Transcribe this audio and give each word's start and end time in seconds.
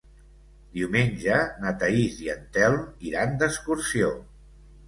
Diumenge 0.77 1.35
na 1.65 1.75
Thaís 1.83 2.17
i 2.23 2.31
en 2.37 2.41
Telm 2.57 2.83
iran 3.11 3.39
d'excursió. 3.43 4.13